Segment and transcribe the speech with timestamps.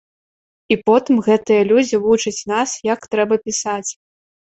[0.75, 3.91] І потым гэтыя людзі вучаць нас, як трэба пісаць!